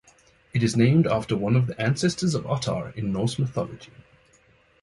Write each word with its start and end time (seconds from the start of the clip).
It 0.51 0.63
is 0.63 0.75
named 0.75 1.05
after 1.05 1.37
one 1.37 1.55
of 1.55 1.67
the 1.67 1.79
ancestors 1.79 2.33
of 2.33 2.47
Ottar 2.47 2.89
in 2.97 3.11
Norse 3.13 3.37
mythology. 3.37 3.91